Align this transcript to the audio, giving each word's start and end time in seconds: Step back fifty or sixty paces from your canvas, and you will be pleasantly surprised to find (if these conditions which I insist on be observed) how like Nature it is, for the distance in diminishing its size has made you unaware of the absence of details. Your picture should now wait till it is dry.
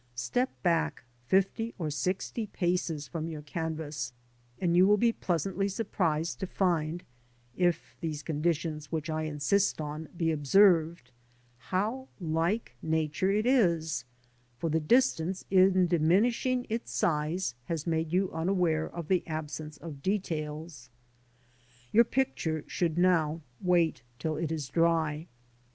Step 0.15 0.49
back 0.63 1.03
fifty 1.27 1.75
or 1.77 1.91
sixty 1.91 2.47
paces 2.47 3.07
from 3.07 3.27
your 3.27 3.43
canvas, 3.43 4.13
and 4.57 4.75
you 4.75 4.87
will 4.87 4.97
be 4.97 5.11
pleasantly 5.11 5.67
surprised 5.67 6.39
to 6.39 6.47
find 6.47 7.03
(if 7.55 7.95
these 8.01 8.23
conditions 8.23 8.91
which 8.91 9.11
I 9.11 9.25
insist 9.25 9.79
on 9.79 10.09
be 10.17 10.31
observed) 10.31 11.11
how 11.57 12.07
like 12.19 12.73
Nature 12.81 13.29
it 13.29 13.45
is, 13.45 14.03
for 14.57 14.71
the 14.71 14.79
distance 14.79 15.45
in 15.51 15.85
diminishing 15.85 16.65
its 16.67 16.91
size 16.91 17.53
has 17.65 17.85
made 17.85 18.11
you 18.11 18.31
unaware 18.31 18.89
of 18.89 19.07
the 19.07 19.21
absence 19.27 19.77
of 19.77 20.01
details. 20.01 20.89
Your 21.91 22.05
picture 22.05 22.63
should 22.65 22.97
now 22.97 23.43
wait 23.61 24.01
till 24.17 24.35
it 24.35 24.51
is 24.51 24.67
dry. 24.69 25.27